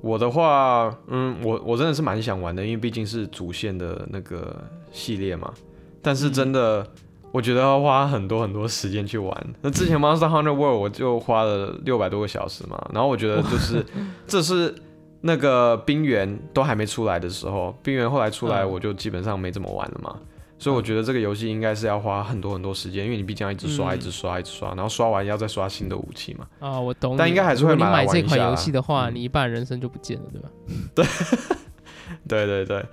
[0.00, 4.56] 我的话，嗯，我我真的是蛮想玩的，因为毕竟是主线的那个
[4.92, 5.52] 系列嘛。
[6.00, 6.86] 但是真的，
[7.32, 9.54] 我觉得要花很多很多时间去玩。
[9.60, 13.84] 那之前 Monster Hunter World 我就花了六百多个小时嘛，然后我觉得就是
[14.26, 14.74] 这是
[15.20, 20.16] 那个冰原都还没出来的时候，冰原后来出来嗯我就基本上没怎么玩了嘛。
[20.58, 26.46] 所以我觉得这个游戏应该是要花很多很多时间，因为你毕竟要一直刷、嗯一直刷、一直刷，然后刷完要再刷新的武器嘛。
[26.58, 27.18] 啊，我懂你。
[27.18, 31.10] 但应该还是会买你买这款游戏的话，嗯你一半人生就不见了，对吧？
[32.26, 32.84] 对对对，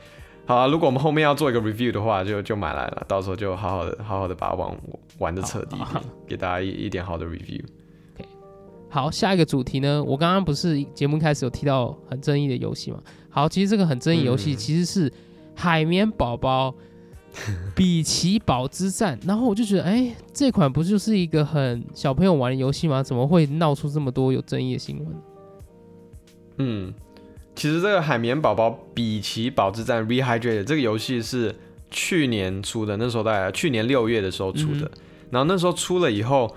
[0.45, 4.77] 好啊，如果我们后面要做一个 review 的话，就就买来了，到时候就好好的好好的把它玩
[5.17, 7.63] 玩的彻底一好点，给大家一一点好的 review。
[8.89, 12.99] 好，下一个主题呢，我刚刚不是节目开始有提到很争议的游戏嘛？
[13.29, 15.11] 好，其实这个很争议游戏嗯其实是
[15.55, 16.73] 海绵宝宝
[17.75, 23.03] 比奇堡之战，然后我就觉得，哎，这款不就是一个很小朋友玩的游戏吗？
[23.03, 25.07] 怎么会闹出这么多有争议的新闻？
[26.57, 26.93] 嗯，
[27.55, 31.53] 其实这个海绵宝宝比奇堡之战 Rehydrated 这个游戏是
[31.91, 34.91] 去年出的，那时候大概去年六月的时候出的，嗯
[35.31, 36.55] 然后那时候出了以后，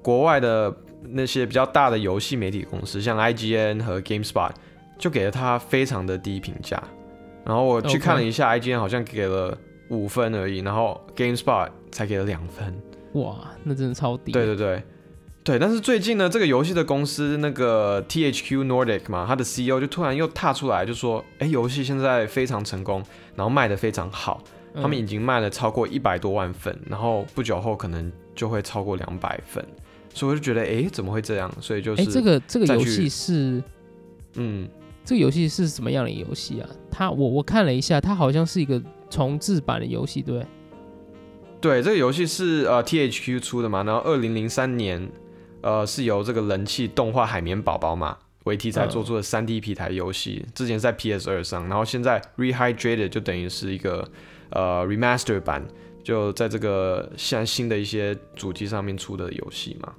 [0.00, 0.74] 国外的
[1.10, 4.50] 那些比较大的游戏媒体公司，像 IGN 和 GameSpot
[4.98, 6.82] 就给了它非常的低评价。
[7.44, 9.58] 然后我去看了一下 IGN 好像给了
[9.94, 12.74] 五分而已，然后 GameSpot 才给了两分。
[13.12, 14.32] 哇，那真的超低。
[14.32, 14.82] 对对对，
[15.44, 15.58] 对。
[15.58, 23.02] 但是最近呢，这个游戏的公司那个 THQ Nordic 嘛，它的 CEO 就突然又踏出来就说，哎，游戏现在非常成功，
[23.36, 24.42] 然后卖的非常好，
[24.74, 29.64] 嗯他们已经卖了超过一百多万份，然后不久后可能就会超过两百份。
[30.12, 31.52] 所以我就觉得，哎，怎么会这样？
[31.60, 33.62] 所以就是，哎，这个这个游戏是
[34.34, 34.68] 嗯，
[35.04, 36.68] 这个游戏是什么样的游戏啊？
[36.90, 38.80] 它我我看了一下，它好像是一个
[39.14, 40.46] 重置版的游戏，对不对？
[41.60, 45.08] 对，这个游戏是呃 THQ 出的嘛，然后二零零三年，
[45.62, 54.06] 呃是由这个人气动画海绵宝宝嘛为题材嗯做出的三 D 平台游戏，之前在 PS 二上，然后现在 Rehydrated 就等于是一个
[54.50, 55.64] 呃 remaster 版，
[56.02, 59.94] 就在这个现在新的一些主机上面出的游戏嘛。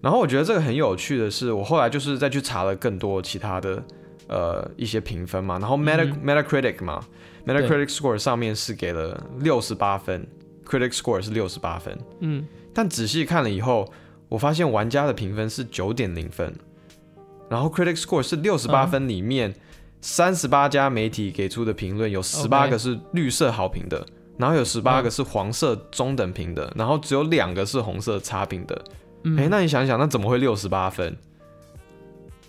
[0.00, 3.82] 然后我觉得这个很有趣的是，我后来就是再去查了更多其他的
[4.26, 7.02] 呃一些评分嘛，然后 Meta、嗯 Metacritic 嘛
[7.46, 10.26] ，Metacritic score 上面是给了六十八分
[10.66, 13.92] ，Critic score 是六十八分，嗯，但仔细看了以后，
[14.28, 16.54] 我发现玩家的评分是九点零分，
[17.48, 18.88] 然后 Critic score 是六十八嗯。
[18.88, 19.54] 分里面，
[20.00, 24.04] 三十八家媒体给出的评论有十八个是绿色好评的，
[24.38, 25.04] 然后有十八嗯。
[25.04, 28.84] 个是黄色中等评的，然后只有两个是红色差评的。
[29.24, 29.38] 嗯。
[29.38, 31.16] 哎、那你想想，那怎么会六十八分？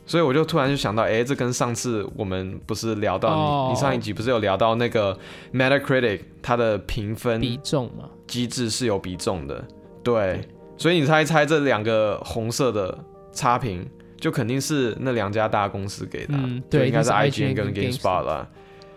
[0.06, 3.70] 所以我就突然就想到，哎、这跟上次我们不是聊到你，哦。
[3.74, 5.18] 你上一集不是有聊到那个
[5.54, 9.66] Metacritic 它的评分比重嘛，机制是有比重的，
[10.04, 12.96] 对，所以你猜一猜这两个红色的
[13.32, 13.84] 差评，
[14.20, 18.48] 就肯定是那两家大公司给的啊、嗯对应该是 IGN 跟跟 GameSpot 啦。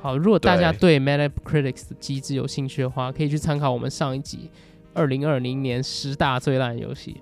[0.01, 4.51] 好，如果大家对对 Metacritic 的机制有兴趣的话，可以去参考我们上一集
[4.95, 7.21] 二零二零年十大最烂游戏。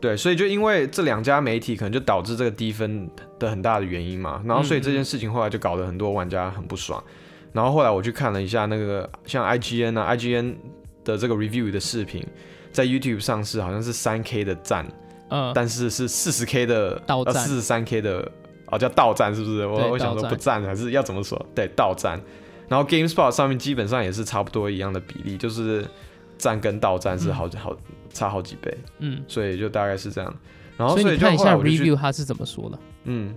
[0.00, 7.02] 对，所以就因为这两家媒体可能就导致这个低分的很大的原因嘛，然后所以这件事情后来就搞得很多玩家很不爽。
[7.52, 10.54] 然后后来我去看了一下那个像 IGN 啊，IGN
[11.04, 12.22] 的这个 review 的视频，
[12.70, 14.86] 在 YouTube 上是好像是三 K 的赞，
[15.30, 18.30] 嗯，但是是四十 K 的到站四十三 K 的
[18.66, 19.64] 哦叫到站是不是？
[19.66, 21.42] 我我想说不赞还是要怎么说？
[21.54, 22.20] 对，到站。
[22.68, 25.86] 然后 GameSpot 上面基本上也是差不多一样的比例，就是
[26.38, 27.76] 站跟到站是好好
[28.12, 30.34] 差好几倍，嗯，所以就大概是这样。
[30.76, 32.78] 然后所以看一下 review 他是怎么说的。
[33.04, 33.34] 嗯，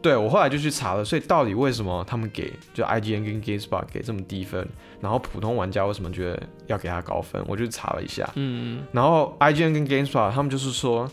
[0.00, 4.66] 对我后来就去查了，所以到底为什么他们给就 IGN 跟 GameSpot 给这么低分，
[5.00, 7.42] 然后普通玩家为什么觉得要给他高分？
[7.46, 11.10] 我就查了一下，嗯然后 IGN 跟 GameSpot 他们就是说，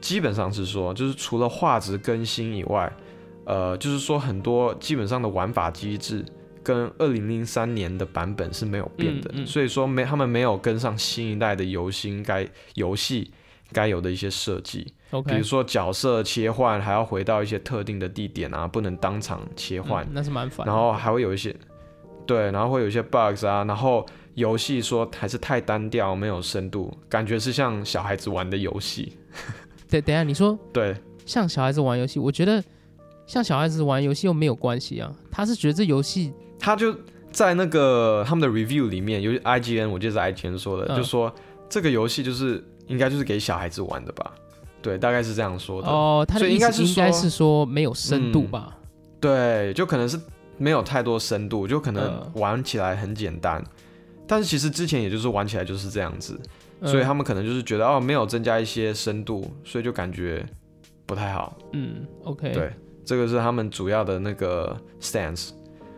[0.00, 2.92] 基本上是说，就是除了画质更新以外，
[3.44, 6.24] 呃，就是说很多基本上的玩法机制
[6.64, 13.30] 跟二零零三年的版本是没有变的，嗯嗯所以说没他们没有跟上新一代的游戏应该游戏
[13.72, 14.92] 该有的一些设计。
[15.28, 20.66] 比如说角色切换还要回到一些特定的地点啊，不能当场切换，嗯那是蛮烦。
[20.66, 21.54] 然后还会有一些
[22.26, 29.12] 对，然后会有一些 bugs 啊，然后游戏说还是太单调，没有深度，感觉是像小孩子玩的游戏。
[29.88, 32.60] 对，等一下你说对，像小孩子玩游戏，我觉得
[33.24, 35.14] 像小孩子玩游戏又没有关系啊。
[35.30, 36.32] 他是觉得这游戏
[36.64, 36.96] 他就
[37.30, 41.30] 在那个他们的 review 里面，尤其 IGN，我记得是 IGN 说的，嗯就说
[41.68, 44.32] 这个游戏就是应该就是给小孩子玩的吧？
[44.80, 45.88] 对，大概是这样说的。
[45.88, 48.78] 哦，他的应该是意思应该是说没有深度嗯吧？
[49.20, 50.18] 对，就可能是
[50.56, 53.62] 没有太多深度，就可能嗯玩起来很简单，
[54.26, 56.40] 但是其实之前也就是玩起来就是这样子，
[56.80, 60.46] 嗯所以他们可能就是觉得哦没有增加一些深度，所以就感觉
[61.04, 61.58] 不太好。
[61.72, 62.72] 嗯，OK，对，
[63.04, 65.50] 这个是他们主要的那个 stance。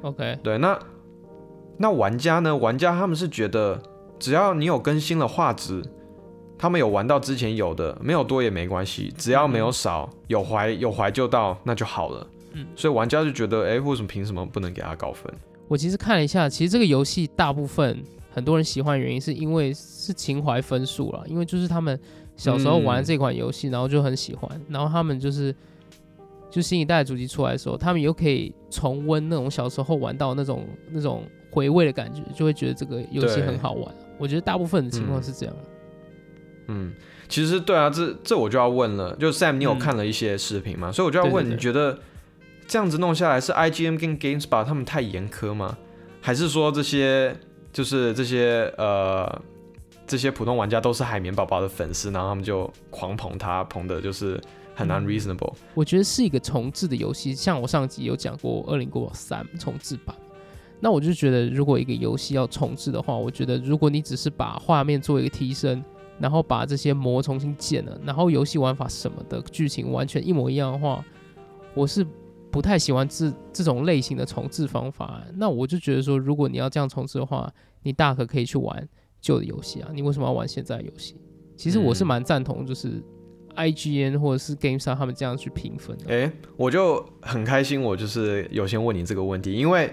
[0.07, 0.79] ，OK，对，那
[1.77, 2.57] 那玩家呢？
[2.57, 3.81] 玩家他们是觉得
[4.19, 5.83] 只要你有更新了画质，
[6.57, 12.27] 他们有玩到之前有的，没有多也没关系，只要没有少，有怀有怀旧到那就好了。
[12.53, 15.31] 嗯，所以玩家就觉得，哎、为什么凭什么不能给他高分？
[15.69, 21.99] 我其实看了一下，其实这个游戏大部分很多人喜欢的原因是因为是情怀分数了，因为就是他们
[22.37, 25.55] 小时候玩嗯这款游戏，然后就很喜欢，然后他们就是
[26.51, 33.95] 就新一代的主机出来的时候，他们又可以重温那种小时候玩到那种那种回味的感觉，就会觉得这个游戏很好玩。
[34.19, 35.55] 我觉得大部分的情况是这样。
[36.69, 36.93] 嗯，
[37.29, 40.91] 其实对啊，这这我就要问了，就 Sam，你有嗯看了一些视频吗？
[40.91, 41.99] 所以我就要问，对对对你觉得
[42.67, 45.77] 这样子弄下来是 IGM 跟 GameSpot 他们太严苛吗？
[46.21, 47.37] 还是说这些
[47.73, 49.41] 就是这些呃
[50.07, 54.41] 这些普通玩家都是海绵宝宝的粉丝，然后他们就狂捧他，捧的就是
[54.77, 60.15] 很嗯 unreasonable？、我觉得是一个重置的游戏，像我上集有讲过《恶灵古堡三》重置版。
[60.79, 65.83] 那我就觉得，如果一个游戏要重置的话，我觉得如果你只是把画面做一个提升，
[66.21, 71.03] 然后把这些模重新建了，然后游戏玩法什么的剧情完全一模一样的话，
[71.73, 72.07] 我是
[72.51, 75.23] 不太喜欢这这种类型的重置方法。
[75.37, 77.51] 那我就觉得说，如果你要这样重置的话，
[77.83, 78.87] 你大可可以去玩
[79.19, 81.17] 旧的游戏啊，你为什么要玩现在的游戏？
[81.57, 83.03] 其实我是嗯蛮赞同，就是
[83.57, 86.05] IGN 或者是 GameStar 他们这样去评分的。
[86.09, 89.93] 诶，我就很开心，我就是有先问你这个问题，因为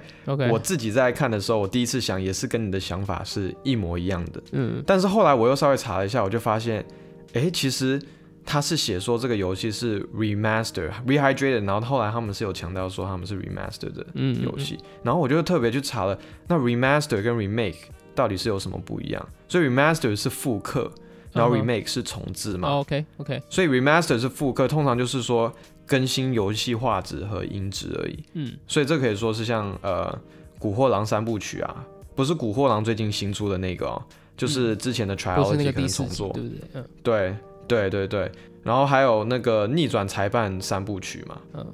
[0.52, 4.44] 我自己在看的时候，我第一次想也是跟你的想法是一模一样的。
[4.52, 6.86] 嗯但是后来我又稍微查了一下，我就发现，
[7.34, 8.02] 诶，其实
[8.46, 17.76] 他是写说这个游戏是 remaster rehydrated，然后后来他们是有强调说他们是 remaster 的嗯游戏，然后我就特别去查了，那 remaster 跟 remake
[18.14, 19.30] 到底是有什么不一样？
[19.48, 20.92] 所以 remaster 是复刻，
[21.34, 25.52] 然后 remake 是重置嘛，OK OK，所以 remaster 是复刻，通常就是说
[25.86, 28.24] 更新游戏画质和音质而已。
[28.34, 28.54] 嗯。
[28.68, 30.06] 所以这可以说是像呃
[30.60, 34.02] 《古惑狼》三部曲啊，不是《古惑狼》最近新出的那个哦，
[34.38, 36.60] 就是之前的不是那 Trilogy 个可能重做，对不对？
[36.74, 36.86] 嗯。
[37.02, 37.36] 对
[37.68, 41.66] 对对对，然后还有那个逆转裁判三部曲嘛，嗯。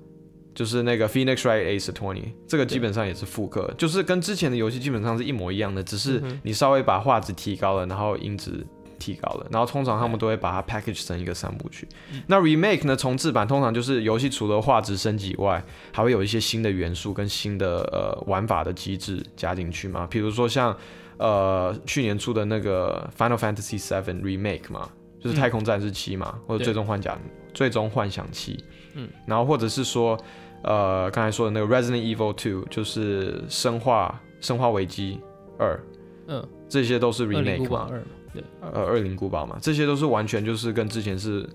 [0.56, 8.66] 就是那个 Phoenix Wright Ace Attorney，这个基本上也是复刻，就是跟之前的游戏基本上是一模一样的，只是你稍微把画质提高了，然后音质
[9.00, 11.88] 提高了，然后通常他们都会把它 package 成一个三部曲。
[12.14, 12.22] 嗯。
[12.28, 20.76] 那 remake 呢，重置版通常就是游戏除了画质升级以外，还会有一些新的元素跟新的呃玩法的机制加进去嘛，比如说像
[21.18, 27.20] 呃去年出的那个 Final Fantasy VII remake 嘛，就是太空战士七嘛，或者最终幻想
[27.54, 28.64] 最终幻想七，
[28.96, 30.18] 嗯，然后或者是说
[30.64, 35.20] 呃刚才说的那个 Resident Evil Two，就是生化生化危机
[35.58, 35.80] 二，
[36.28, 37.90] 嗯，这些都是 remake 嘛，
[38.34, 41.48] 对，呃，二零古堡嘛，这些都是完全就是跟之前是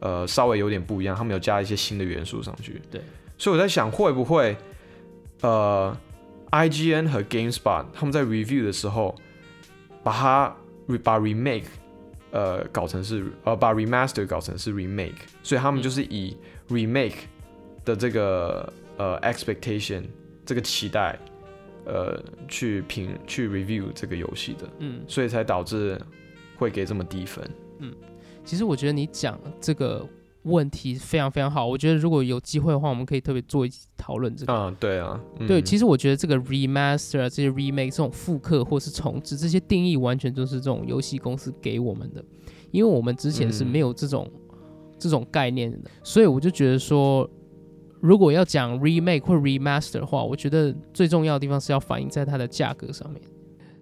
[0.00, 2.80] 呃稍微有点不一样，他们有加一些新的元素上去。
[2.90, 3.00] 对，
[3.38, 4.56] 所以我在想会不会
[5.42, 5.96] 呃
[6.50, 9.14] IGN 和 GameSpot 他们在 review 的时候
[10.02, 10.56] 把它
[11.02, 11.64] 把 remake
[12.30, 15.12] 呃搞成是呃把 remaster 搞成是 remake，
[15.42, 16.36] 所以他们嗯就是以
[16.68, 17.18] remake
[17.84, 20.02] 的这个呃 expectation
[20.44, 21.18] 这个期待
[21.86, 26.00] 呃去评去 review 这个游戏的，嗯，所以才导致
[26.56, 27.48] 会给这么低分。
[27.78, 27.94] 嗯。
[28.44, 30.08] 其实我觉得你讲这个
[30.42, 34.52] 问题非常非常好，我觉得如果有机会的话，我们可以特别做一集讨论这个。
[34.52, 42.24] 啊，对啊，嗯、对，其实我觉得这个 remaster 啊，这些 remake 这种复刻或是重置，这些定义完全都是这种游戏公司给我们的，
[42.70, 44.30] 因为我们之前是嗯没有这种、
[44.96, 47.28] 这种概念的，所以我就觉得说，
[48.06, 53.20] 如果要讲 remake 或 remaster 的话，我觉得最重要的地方是要反映在它的价格上面。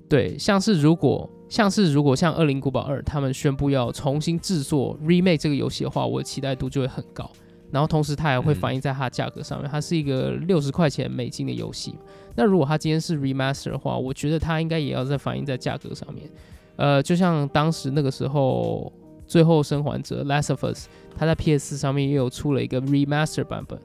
[0.09, 7.31] 对，像是如果像是如果像《恶灵古堡二》他们宣布要重新制作 remake 这个游戏的话，我的期待度就会很高。
[7.71, 11.95] 然后同时它还会嗯反映在它的价格上面，它是一个六十块钱美金的游戏。
[12.37, 16.31] 那如果它今天是 remaster 的话，我觉得它应该也要在反映在价格上面。
[16.77, 18.93] 呃，就像当时那个时候
[19.27, 23.79] 《最后生还者》（Last of Us），它在 PS 上面也有出了一个 remaster 版本，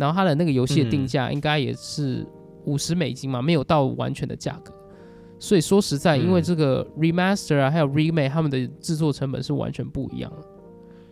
[0.00, 2.26] 然后它的那个游戏的定价应该也是
[2.64, 4.72] 五十美金嘛，没有到完全的价格。
[5.38, 10.46] 所以说实在，因为嗯这个 remaster 啊，还有 remake，他们的制作成本是完全不一样的。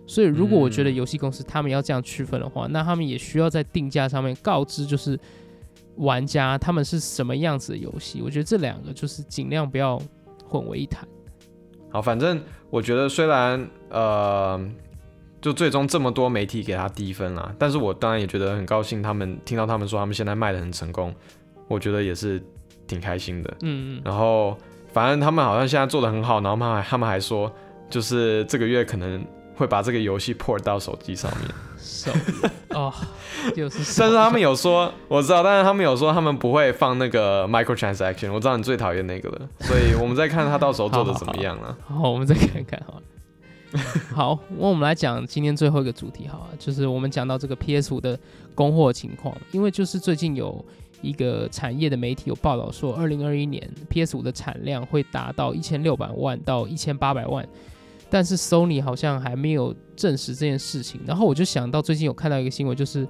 [0.07, 5.19] 所以如果我觉得嗯游戏公司他们要这样区分的话，那他们也需要在定价上面告知，就是
[5.97, 8.23] 玩家他们是什么样子的游戏。
[8.23, 10.01] 我觉得这两个就是尽量不要
[10.47, 11.07] 混为一谈。
[11.91, 14.61] 好，反正我觉得虽然呃，
[15.41, 21.15] 就最终这么多媒体给他低分啦，但是我当然也觉得很高兴，他们听到他们说他们现在卖的很成功，
[21.69, 22.43] 我觉得也是
[22.87, 23.51] 挺开心的。
[23.63, 24.57] 嗯嗯，然后
[24.93, 27.53] 反正他们好像现在做的很好，然后他们还他们还说，
[27.89, 29.25] 就是这个月可能
[29.55, 31.49] 会把这个游戏 port 到手机上面。
[31.79, 32.11] 手
[32.71, 32.93] 哦，
[33.55, 41.77] 就是手但是他们有说，我知道，但是他们有说他们不会放那个 microtransaction，我知道你最讨厌那个了，所以我们再看他到时候 做的怎么样了。
[41.87, 43.03] 好，我们再看看好了。
[44.15, 48.19] 好，那我们来讲今天最后一个主题好啊，就是我们讲到这个 PS 五的
[48.55, 50.65] 供货情况，因为就是最近有
[51.03, 57.47] 一个产业的媒体有报道说，二零二一年 PS 五的产量会达到一千六百万到一千八百万，
[58.09, 61.01] 但是 Sony 好像还没有证实这件事情。
[61.07, 63.07] 然后我就想到最近有看到一个新闻，就是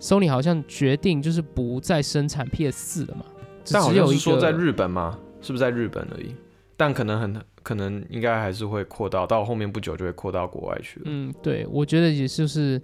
[0.00, 3.24] Sony 好像决定就是不再生产 PS 四了嘛，
[3.64, 5.18] 只但好像只有说在日本吗？
[5.42, 6.34] 是不是在日本而已？
[6.76, 11.06] 但可能很可能应该还是会扩到到后面不久就会扩到国外去了。
[11.06, 12.80] 嗯，对，我觉得也就是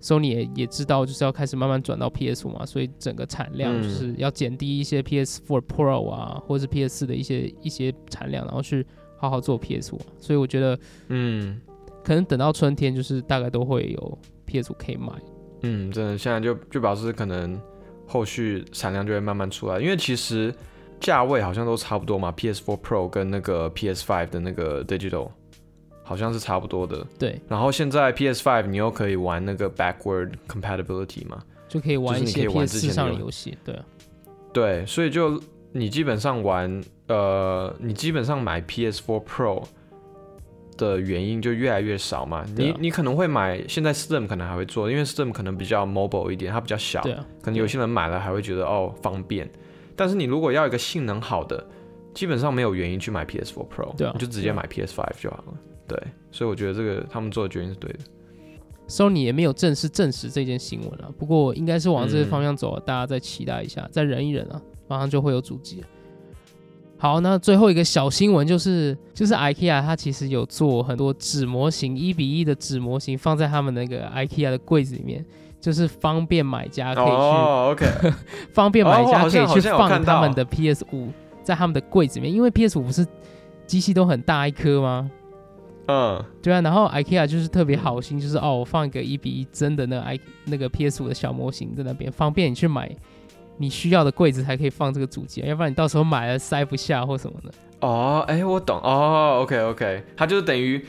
[0.00, 10.00] Sony 也也知道，就是要开始慢慢转到 PS 五嘛，所以整个产量就是要减低一些 PS4 Pro 啊，或者是 PS 四的一些一些产量，然后去好好做 PS 五。
[10.18, 10.78] 所以我觉得
[11.08, 11.60] 嗯
[12.02, 15.12] 可能等到春天，就是大概都会有 PS 五可以买。
[15.62, 17.58] 嗯，真的现在就就表示可能
[18.06, 20.54] 后续产量就会慢慢出来，因为其实
[21.04, 25.28] 价位好像都差不多嘛，PS4 Pro 跟那个 PS5 的那个 Digital
[26.02, 27.06] 好像是差不多的。
[27.18, 33.58] 对，然后现在 PS5 你又可以玩那个 backward compatibility 嘛，就可以玩你可以玩 PS 四之前的游上的游戏。
[33.62, 33.84] 对啊，
[34.50, 35.38] 对，所以就
[35.72, 39.62] 你基本上玩，呃，你基本上买 PS4 Pro
[40.78, 42.46] 的原因就越来越少嘛。
[42.56, 47.02] 你你可能会买，现在 Steam 可能还会做，因为 Steam 可能比较 mobile 一点，它比较小，
[47.42, 49.46] 可能有些人买了还会觉得哦方便。
[49.96, 51.66] 但是你如果要一个性能好的，
[52.12, 55.54] 基本上没有原因去买 PS4 Pro，你就直接买 PS5 就好了。
[55.86, 55.98] 对，
[56.30, 57.98] 所以我觉得这个他们做的决定是对的。
[58.86, 65.86] Sony 也没有正式证实这件新闻啊，不过应该是往这个嗯方向走啊，大家再期待一下，再忍一忍啊，马上就会有主机了。
[66.98, 75.24] 好，那最后一个小新闻就是，就是 IKEA 它其实有做很多纸模型，一比一的纸模型放在他们那个 IKEA 的柜子里面，
[75.64, 77.86] 就是方便买家可以去，哦，OK，
[78.52, 81.08] 方便买哦家可以去放他们的 PS 五
[81.42, 83.06] 在他们的柜子里面，因为 PS 五不是
[83.66, 85.10] 机器都很大一颗吗？
[85.88, 92.94] 嗯，对啊，然后 IKEA 就是特别好心，就是哦，我放一个一比一真的那个 i 那个 PS 五的小模型在那边，方便你去买
[93.56, 97.50] 你需要的柜子才可以放这个主机，要不然你到时候买了塞不下或什么的。
[97.80, 100.84] 哦，哎，我懂哦，OK OK，它就是等于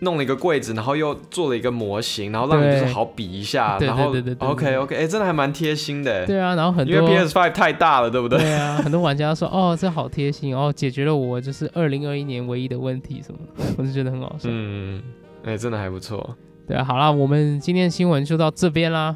[0.00, 8.38] 弄了一个柜子，然后又做了一个模型，然后让你就是好比一下，对然后对对对对 OK OK，哎，真的还蛮贴心的，对啊，然后很多因为 PS Five 太大了，对不对？
[8.38, 13.38] 对啊，很多玩家说哦，这好贴心哦，解决了我就是二零二一年唯一的问题什么，
[13.78, 14.48] 我就觉得很好笑。
[14.50, 15.02] 嗯，
[15.44, 16.36] 哎，真的还不错。
[16.68, 19.14] 对啊，好啦，我们今天的新闻就到这边啦。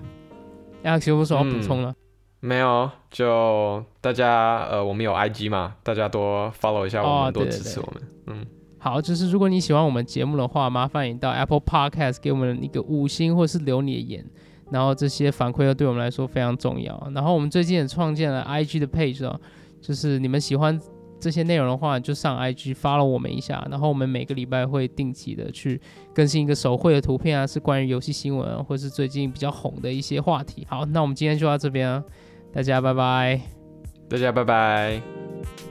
[0.83, 1.93] Alex 有没有什么要补充了？
[2.41, 8.03] 没有，就大家呃，我们有 IG 嘛，大家多 follow 一下我哦们，多支持我们。
[8.29, 8.47] 嗯，
[8.83, 14.25] 好，就是如果你喜欢我们节目的话，麻烦你到 Apple Podcast 给我们一个五星，或是留你的言，
[14.71, 17.11] 然后这些反馈都对我们来说非常重要。
[17.15, 19.39] 然后我们最近也创建了 IG 的 page 哦，
[19.83, 20.81] 就是你们喜欢
[21.21, 25.79] 这些内容的话，就上 IG follow 我们一下，然后我们每个礼拜会定期的去
[26.15, 30.67] 更新一个手绘的图片啊，是关于游戏新闻，或是最近比较红的一些话题。
[30.71, 32.03] 好，那我们今天就到这边啊，
[32.51, 33.39] 大家拜拜。
[34.09, 35.70] 大家拜拜。